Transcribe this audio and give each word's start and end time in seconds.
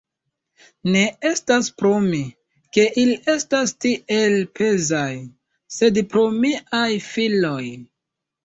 Ne 0.93 1.01
estas 1.31 1.67
pro 1.81 1.91
mi, 2.05 2.21
ke 2.77 2.85
ili 3.03 3.17
estas 3.35 3.75
tiel 3.85 4.39
pezaj, 4.61 5.07
sed 5.77 6.03
pro 6.15 6.25
miaj 6.41 6.87
filoj. 7.13 7.63